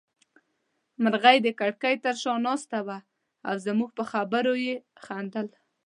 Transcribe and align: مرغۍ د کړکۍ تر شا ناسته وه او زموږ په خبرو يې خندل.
مرغۍ 1.03 1.37
د 1.45 1.47
کړکۍ 1.59 1.95
تر 2.05 2.15
شا 2.21 2.33
ناسته 2.45 2.77
وه 2.85 2.97
او 3.47 3.53
زموږ 3.65 3.89
په 3.97 4.03
خبرو 4.11 4.53
يې 4.65 4.75
خندل. 5.03 5.47